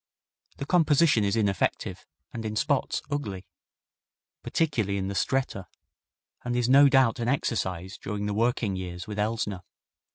The 0.57 0.65
composition 0.65 1.23
is 1.23 1.35
ineffective, 1.35 2.07
and 2.33 2.43
in 2.43 2.55
spots 2.55 3.03
ugly 3.11 3.45
particularly 4.41 4.97
in 4.97 5.09
the 5.09 5.13
stretta 5.13 5.67
and 6.43 6.55
is 6.55 6.67
no 6.67 6.89
doubt 6.89 7.19
an 7.19 7.27
exercise 7.27 7.99
during 7.99 8.25
the 8.25 8.33
working 8.33 8.75
years 8.75 9.05
with 9.05 9.19
Elsner. 9.19 9.61